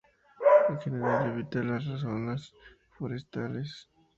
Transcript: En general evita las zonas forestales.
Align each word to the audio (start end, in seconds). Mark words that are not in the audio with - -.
En 0.69 0.79
general 0.81 1.27
evita 1.31 1.59
las 1.61 1.83
zonas 2.01 2.55
forestales. 2.97 3.87